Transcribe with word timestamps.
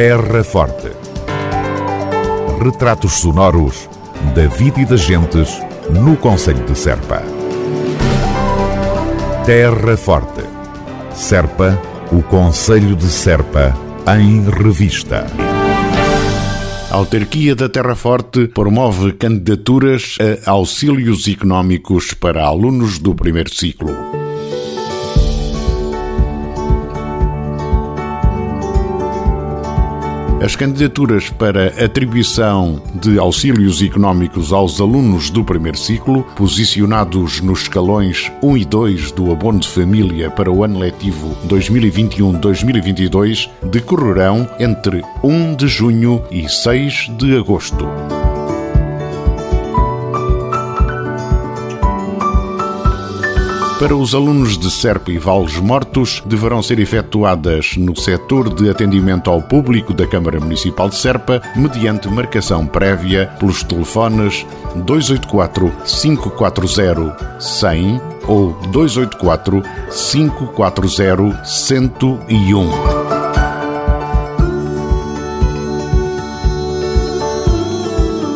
Terra 0.00 0.44
Forte. 0.44 0.92
Retratos 2.62 3.14
sonoros 3.14 3.90
da 4.32 4.46
vida 4.46 4.82
e 4.82 4.84
das 4.84 5.00
gentes 5.00 5.60
no 5.90 6.16
Conselho 6.16 6.64
de 6.64 6.78
Serpa. 6.78 7.20
Terra 9.44 9.96
Forte. 9.96 10.44
Serpa, 11.12 11.76
o 12.12 12.22
Conselho 12.22 12.94
de 12.94 13.08
Serpa, 13.08 13.76
em 14.16 14.48
revista. 14.48 15.26
A 16.92 16.94
autarquia 16.94 17.56
da 17.56 17.68
Terra 17.68 17.96
Forte 17.96 18.46
promove 18.46 19.14
candidaturas 19.14 20.16
a 20.46 20.52
auxílios 20.52 21.26
económicos 21.26 22.14
para 22.14 22.44
alunos 22.44 23.00
do 23.00 23.16
primeiro 23.16 23.52
ciclo. 23.52 23.90
As 30.48 30.56
candidaturas 30.56 31.28
para 31.28 31.66
atribuição 31.84 32.80
de 32.94 33.18
auxílios 33.18 33.82
económicos 33.82 34.50
aos 34.50 34.80
alunos 34.80 35.28
do 35.28 35.44
primeiro 35.44 35.76
ciclo, 35.76 36.22
posicionados 36.34 37.42
nos 37.42 37.64
escalões 37.64 38.32
1 38.42 38.56
e 38.56 38.64
2 38.64 39.12
do 39.12 39.30
abono 39.30 39.60
de 39.60 39.68
família 39.68 40.30
para 40.30 40.50
o 40.50 40.64
ano 40.64 40.78
letivo 40.78 41.36
2021-2022, 41.46 43.50
decorrerão 43.64 44.48
entre 44.58 45.02
1 45.22 45.54
de 45.54 45.68
junho 45.68 46.24
e 46.30 46.48
6 46.48 47.10
de 47.18 47.36
agosto. 47.36 47.86
Para 53.78 53.94
os 53.94 54.12
alunos 54.12 54.58
de 54.58 54.68
Serpa 54.72 55.12
e 55.12 55.18
Vales 55.18 55.56
Mortos, 55.56 56.20
deverão 56.26 56.60
ser 56.60 56.80
efetuadas 56.80 57.76
no 57.76 57.94
setor 57.94 58.52
de 58.52 58.68
atendimento 58.68 59.30
ao 59.30 59.40
público 59.40 59.94
da 59.94 60.04
Câmara 60.04 60.40
Municipal 60.40 60.88
de 60.88 60.96
Serpa, 60.96 61.40
mediante 61.54 62.08
marcação 62.08 62.66
prévia 62.66 63.30
pelos 63.38 63.62
telefones 63.62 64.44
284 64.74 65.72
540 65.84 67.40
100 67.40 68.00
ou 68.26 68.52
284 68.72 69.62
540 69.90 71.44
101. 71.44 72.97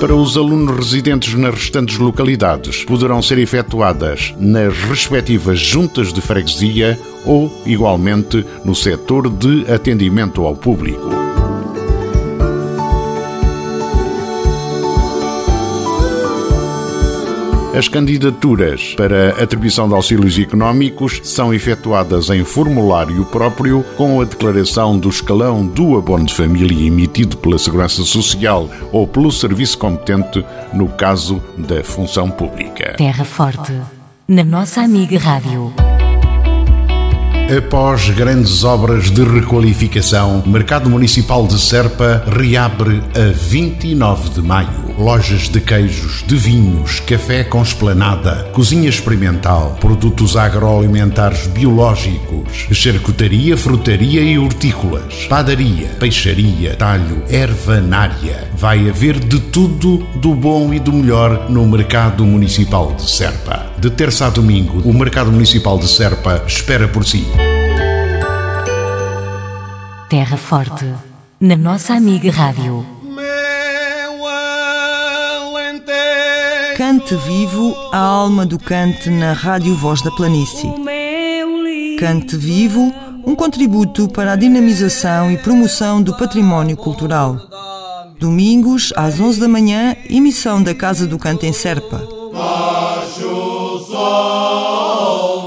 Para 0.00 0.14
os 0.14 0.36
alunos 0.36 0.76
residentes 0.76 1.34
nas 1.34 1.52
restantes 1.52 1.98
localidades, 1.98 2.84
poderão 2.84 3.20
ser 3.20 3.36
efetuadas 3.38 4.32
nas 4.38 4.72
respectivas 4.84 5.58
juntas 5.58 6.12
de 6.12 6.20
freguesia 6.20 6.96
ou, 7.26 7.52
igualmente, 7.66 8.46
no 8.64 8.76
setor 8.76 9.28
de 9.28 9.68
atendimento 9.68 10.46
ao 10.46 10.54
público. 10.54 11.27
As 17.76 17.86
candidaturas 17.86 18.94
para 18.96 19.42
atribuição 19.42 19.88
de 19.88 19.94
auxílios 19.94 20.38
económicos 20.38 21.20
são 21.22 21.52
efetuadas 21.52 22.30
em 22.30 22.42
formulário 22.42 23.24
próprio 23.26 23.84
com 23.96 24.20
a 24.20 24.24
declaração 24.24 24.98
do 24.98 25.08
escalão 25.10 25.66
do 25.66 25.96
abono 25.96 26.24
de 26.24 26.34
família 26.34 26.86
emitido 26.86 27.36
pela 27.36 27.58
Segurança 27.58 28.02
Social 28.02 28.70
ou 28.90 29.06
pelo 29.06 29.30
serviço 29.30 29.76
competente 29.78 30.44
no 30.72 30.88
caso 30.88 31.42
da 31.58 31.84
função 31.84 32.30
pública. 32.30 32.94
Terra 32.96 33.24
Forte, 33.24 33.78
na 34.26 34.42
nossa 34.42 34.80
amiga 34.80 35.18
Rádio. 35.18 35.72
Após 37.56 38.10
grandes 38.10 38.62
obras 38.62 39.10
de 39.10 39.24
requalificação, 39.24 40.42
Mercado 40.46 40.90
Municipal 40.90 41.46
de 41.46 41.58
Serpa 41.58 42.22
reabre 42.26 43.02
a 43.16 43.32
29 43.32 44.28
de 44.28 44.42
maio. 44.42 44.94
Lojas 44.98 45.48
de 45.48 45.58
queijos, 45.58 46.22
de 46.26 46.36
vinhos, 46.36 47.00
café 47.00 47.44
com 47.44 47.62
esplanada, 47.62 48.50
cozinha 48.52 48.90
experimental, 48.90 49.78
produtos 49.80 50.36
agroalimentares 50.36 51.46
biológicos, 51.46 52.66
charcutaria, 52.70 53.56
frutaria 53.56 54.20
e 54.20 54.38
hortícolas, 54.38 55.24
padaria, 55.26 55.86
peixaria, 55.98 56.76
talho, 56.76 57.22
ervanária. 57.30 58.46
Vai 58.54 58.90
haver 58.90 59.18
de 59.18 59.40
tudo 59.40 60.06
do 60.16 60.34
bom 60.34 60.74
e 60.74 60.78
do 60.78 60.92
melhor 60.92 61.48
no 61.48 61.66
Mercado 61.66 62.26
Municipal 62.26 62.92
de 62.92 63.08
Serpa. 63.10 63.67
De 63.80 63.90
terça 63.90 64.26
a 64.26 64.30
domingo, 64.30 64.80
o 64.80 64.92
Mercado 64.92 65.30
Municipal 65.30 65.78
de 65.78 65.86
Serpa 65.86 66.42
espera 66.48 66.88
por 66.88 67.06
si. 67.06 67.24
Terra 70.10 70.36
Forte, 70.36 70.84
na 71.40 71.56
nossa 71.56 71.94
amiga 71.94 72.28
Rádio. 72.28 72.84
Cante 76.76 77.14
vivo 77.14 77.72
a 77.92 77.98
alma 77.98 78.44
do 78.44 78.58
cante 78.58 79.10
na 79.10 79.32
Rádio 79.32 79.76
Voz 79.76 80.02
da 80.02 80.10
Planície. 80.10 80.72
Cante 82.00 82.36
vivo, 82.36 82.92
um 83.24 83.36
contributo 83.36 84.08
para 84.08 84.32
a 84.32 84.36
dinamização 84.36 85.30
e 85.30 85.38
promoção 85.38 86.02
do 86.02 86.16
património 86.16 86.76
cultural. 86.76 87.38
Domingos, 88.18 88.92
às 88.96 89.20
11 89.20 89.38
da 89.38 89.46
manhã, 89.46 89.94
emissão 90.10 90.60
da 90.60 90.74
Casa 90.74 91.06
do 91.06 91.16
Cante 91.16 91.46
em 91.46 91.52
Serpa. 91.52 92.17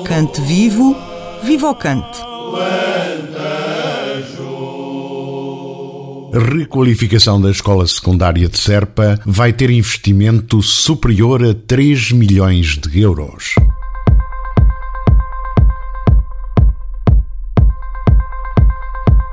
Cante 0.06 0.41
vivo, 0.41 0.95
viva 1.44 1.69
o 1.69 1.75
cante. 1.75 2.19
A 6.34 6.39
requalificação 6.39 7.41
da 7.41 7.51
escola 7.51 7.85
secundária 7.85 8.47
de 8.47 8.57
Serpa 8.57 9.19
vai 9.25 9.51
ter 9.51 9.69
investimento 9.69 10.61
superior 10.61 11.44
a 11.44 11.53
3 11.53 12.13
milhões 12.13 12.78
de 12.78 13.01
euros. 13.01 13.56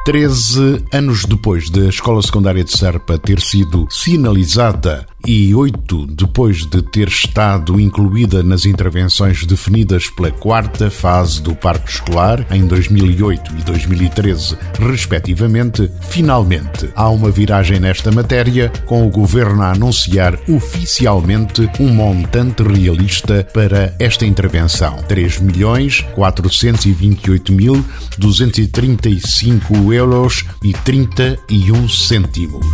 Treze 0.04 0.82
anos 0.90 1.24
depois 1.24 1.68
da 1.68 1.86
escola 1.86 2.22
secundária 2.22 2.64
de 2.64 2.76
Serpa 2.76 3.18
ter 3.18 3.40
sido 3.40 3.86
sinalizada 3.90 5.06
e 5.26 5.54
oito 5.54 6.06
depois 6.06 6.66
de 6.66 6.82
ter 6.82 7.08
estado 7.08 7.80
incluída 7.80 8.42
nas 8.42 8.64
intervenções 8.64 9.44
definidas 9.44 10.08
pela 10.10 10.30
quarta 10.30 10.90
fase 10.90 11.42
do 11.42 11.54
Parque 11.54 11.90
Escolar 11.90 12.46
em 12.50 12.66
2008 12.66 13.54
e 13.58 13.62
2013, 13.62 14.56
respectivamente, 14.78 15.90
finalmente 16.02 16.88
há 16.94 17.08
uma 17.08 17.30
viragem 17.30 17.80
nesta 17.80 18.10
matéria, 18.10 18.70
com 18.86 19.06
o 19.06 19.10
Governo 19.10 19.62
a 19.62 19.72
anunciar 19.72 20.38
oficialmente 20.48 21.68
um 21.80 21.88
montante 21.88 22.62
realista 22.62 23.46
para 23.52 23.94
esta 23.98 24.24
intervenção: 24.24 24.98
3 25.08 25.40
milhões 25.40 26.00
428 26.14 27.52
mil 27.52 27.84
235 28.18 29.92
euros 29.92 30.44
e 30.62 30.72
31 30.72 31.88
cêntimos. 31.88 32.66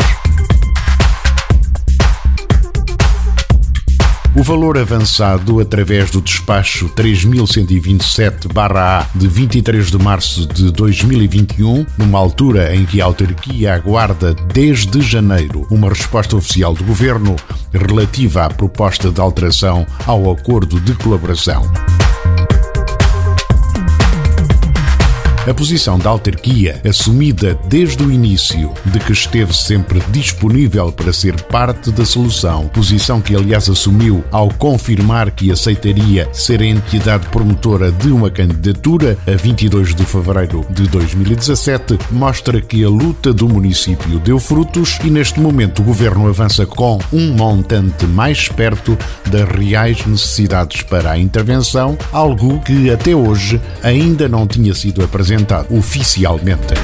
Valor 4.44 4.76
avançado 4.76 5.58
através 5.58 6.10
do 6.10 6.20
despacho 6.20 6.90
3127-A 6.90 9.06
de 9.14 9.26
23 9.26 9.90
de 9.90 9.96
março 9.96 10.46
de 10.46 10.70
2021, 10.70 11.86
numa 11.96 12.18
altura 12.18 12.76
em 12.76 12.84
que 12.84 13.00
a 13.00 13.06
autarquia 13.06 13.72
aguarda 13.72 14.34
desde 14.52 15.00
janeiro 15.00 15.66
uma 15.70 15.88
resposta 15.88 16.36
oficial 16.36 16.74
do 16.74 16.84
governo 16.84 17.34
relativa 17.72 18.44
à 18.44 18.50
proposta 18.50 19.10
de 19.10 19.18
alteração 19.18 19.86
ao 20.06 20.30
acordo 20.30 20.78
de 20.78 20.92
colaboração. 20.92 21.62
A 25.46 25.52
posição 25.52 25.98
da 25.98 26.08
autarquia, 26.08 26.80
assumida 26.88 27.58
desde 27.68 28.02
o 28.02 28.10
início, 28.10 28.72
de 28.86 28.98
que 28.98 29.12
esteve 29.12 29.52
sempre 29.52 30.00
disponível 30.10 30.90
para 30.90 31.12
ser 31.12 31.38
parte 31.42 31.90
da 31.90 32.02
solução, 32.06 32.66
posição 32.68 33.20
que 33.20 33.36
aliás 33.36 33.68
assumiu 33.68 34.24
ao 34.30 34.48
confirmar 34.48 35.30
que 35.30 35.52
aceitaria 35.52 36.26
ser 36.32 36.62
a 36.62 36.64
entidade 36.64 37.26
promotora 37.28 37.92
de 37.92 38.08
uma 38.08 38.30
candidatura 38.30 39.18
a 39.26 39.32
22 39.32 39.94
de 39.94 40.06
fevereiro 40.06 40.64
de 40.70 40.88
2017, 40.88 41.98
mostra 42.10 42.58
que 42.62 42.82
a 42.82 42.88
luta 42.88 43.30
do 43.30 43.46
município 43.46 44.18
deu 44.20 44.40
frutos 44.40 44.98
e 45.04 45.10
neste 45.10 45.40
momento 45.40 45.82
o 45.82 45.84
governo 45.84 46.26
avança 46.26 46.64
com 46.64 46.98
um 47.12 47.34
montante 47.34 48.06
mais 48.06 48.48
perto 48.48 48.96
das 49.26 49.46
reais 49.46 50.06
necessidades 50.06 50.80
para 50.80 51.10
a 51.10 51.18
intervenção, 51.18 51.98
algo 52.10 52.60
que 52.60 52.90
até 52.90 53.14
hoje 53.14 53.60
ainda 53.82 54.26
não 54.26 54.46
tinha 54.46 54.72
sido 54.74 55.04
apresentado 55.04 55.33
apresentado 55.34 55.76
oficialmente. 55.76 56.74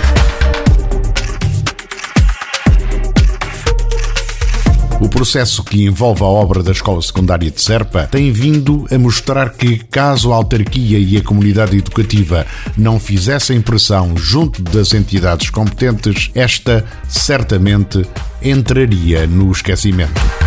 O 5.00 5.08
processo 5.08 5.64
que 5.64 5.84
envolve 5.84 6.22
a 6.22 6.26
obra 6.26 6.62
da 6.62 6.72
Escola 6.72 7.00
Secundária 7.00 7.50
de 7.50 7.60
Serpa 7.60 8.06
tem 8.10 8.30
vindo 8.30 8.86
a 8.90 8.98
mostrar 8.98 9.50
que, 9.50 9.78
caso 9.78 10.32
a 10.32 10.36
autarquia 10.36 10.98
e 10.98 11.16
a 11.16 11.22
comunidade 11.22 11.78
educativa 11.78 12.46
não 12.76 13.00
fizessem 13.00 13.62
pressão 13.62 14.14
junto 14.16 14.60
das 14.62 14.92
entidades 14.92 15.48
competentes, 15.48 16.30
esta 16.34 16.84
certamente 17.08 18.04
entraria 18.42 19.26
no 19.26 19.50
esquecimento. 19.50 20.39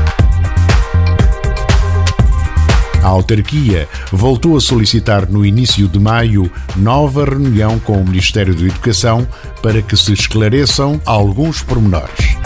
A 3.04 3.08
autarquia 3.08 3.90
voltou 4.14 4.56
a 4.56 4.62
solicitar 4.62 5.30
no 5.30 5.46
início 5.46 5.90
de 5.90 6.00
maio 6.00 6.50
nova 6.78 7.26
reunião 7.26 7.78
com 7.78 8.02
o 8.02 8.06
Ministério 8.06 8.56
da 8.56 8.64
Educação 8.64 9.28
para 9.62 9.82
que 9.82 9.98
se 9.98 10.14
esclareçam 10.14 11.02
alguns 11.06 11.62
pormenores. 11.62 12.38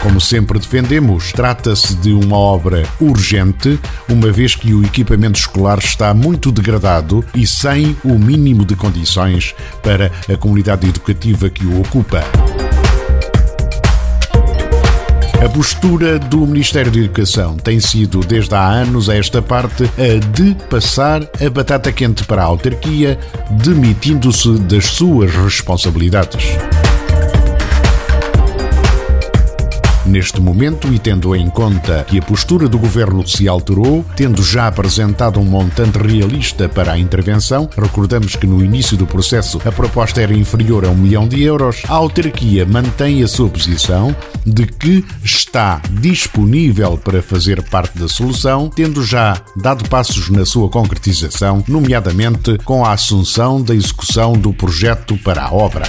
Como 0.00 0.20
sempre 0.20 0.60
defendemos, 0.60 1.32
trata-se 1.32 1.96
de 1.96 2.12
uma 2.12 2.36
obra 2.36 2.84
urgente, 3.00 3.80
uma 4.08 4.30
vez 4.30 4.54
que 4.54 4.72
o 4.72 4.84
equipamento 4.84 5.40
escolar 5.40 5.78
está 5.78 6.14
muito 6.14 6.52
degradado 6.52 7.24
e 7.34 7.44
sem 7.48 7.96
o 8.04 8.16
mínimo 8.16 8.64
de 8.64 8.76
condições 8.76 9.56
para 9.82 10.12
a 10.32 10.36
comunidade 10.36 10.88
educativa 10.88 11.50
que 11.50 11.66
o 11.66 11.80
ocupa. 11.80 12.22
A 15.40 15.48
postura 15.48 16.18
do 16.18 16.38
Ministério 16.38 16.90
da 16.90 16.98
Educação 16.98 17.56
tem 17.56 17.78
sido, 17.78 18.18
desde 18.20 18.56
há 18.56 18.66
anos 18.66 19.08
a 19.08 19.14
esta 19.14 19.40
parte, 19.40 19.84
a 19.84 20.18
de 20.32 20.56
passar 20.68 21.22
a 21.22 21.48
batata 21.48 21.92
quente 21.92 22.24
para 22.24 22.42
a 22.42 22.44
autarquia, 22.44 23.16
demitindo-se 23.48 24.58
das 24.58 24.86
suas 24.86 25.32
responsabilidades. 25.32 26.44
Neste 30.18 30.40
momento, 30.40 30.92
e 30.92 30.98
tendo 30.98 31.36
em 31.36 31.48
conta 31.48 32.02
que 32.02 32.18
a 32.18 32.22
postura 32.22 32.68
do 32.68 32.76
governo 32.76 33.24
se 33.24 33.46
alterou, 33.46 34.04
tendo 34.16 34.42
já 34.42 34.66
apresentado 34.66 35.38
um 35.38 35.44
montante 35.44 35.96
realista 35.96 36.68
para 36.68 36.90
a 36.90 36.98
intervenção, 36.98 37.70
recordamos 37.80 38.34
que 38.34 38.44
no 38.44 38.64
início 38.64 38.96
do 38.96 39.06
processo 39.06 39.60
a 39.64 39.70
proposta 39.70 40.20
era 40.20 40.34
inferior 40.34 40.84
a 40.84 40.88
um 40.88 40.96
milhão 40.96 41.28
de 41.28 41.40
euros, 41.44 41.82
a 41.88 41.92
autarquia 41.92 42.66
mantém 42.66 43.22
a 43.22 43.28
sua 43.28 43.48
posição 43.48 44.12
de 44.44 44.66
que 44.66 45.04
está 45.22 45.80
disponível 45.88 46.98
para 46.98 47.22
fazer 47.22 47.62
parte 47.62 47.96
da 47.96 48.08
solução, 48.08 48.68
tendo 48.68 49.04
já 49.04 49.40
dado 49.54 49.88
passos 49.88 50.30
na 50.30 50.44
sua 50.44 50.68
concretização, 50.68 51.62
nomeadamente 51.68 52.58
com 52.64 52.84
a 52.84 52.90
assunção 52.92 53.62
da 53.62 53.72
execução 53.72 54.32
do 54.32 54.52
projeto 54.52 55.16
para 55.18 55.44
a 55.44 55.54
obra. 55.54 55.86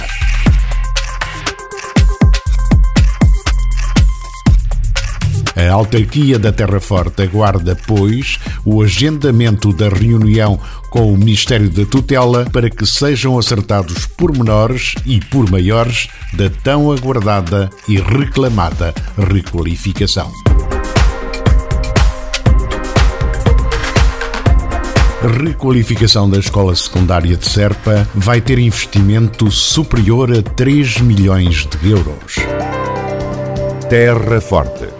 A 5.70 5.72
autarquia 5.72 6.36
da 6.36 6.52
Terra 6.52 6.80
Forte 6.80 7.22
aguarda, 7.22 7.78
pois, 7.86 8.40
o 8.64 8.82
agendamento 8.82 9.72
da 9.72 9.88
reunião 9.88 10.58
com 10.90 11.12
o 11.12 11.16
Ministério 11.16 11.70
da 11.70 11.86
Tutela 11.86 12.44
para 12.52 12.68
que 12.68 12.84
sejam 12.84 13.38
acertados 13.38 14.04
pormenores 14.04 14.96
e 15.06 15.20
por 15.20 15.48
maiores 15.48 16.08
da 16.32 16.50
tão 16.50 16.90
aguardada 16.90 17.70
e 17.86 18.00
reclamada 18.00 18.92
requalificação. 19.16 20.32
Requalificação 25.40 26.28
da 26.28 26.38
escola 26.38 26.74
secundária 26.74 27.36
de 27.36 27.48
Serpa 27.48 28.08
vai 28.12 28.40
ter 28.40 28.58
investimento 28.58 29.48
superior 29.52 30.32
a 30.36 30.42
3 30.42 31.00
milhões 31.02 31.64
de 31.64 31.90
euros. 31.90 32.34
Terra 33.88 34.40
Forte 34.40 34.99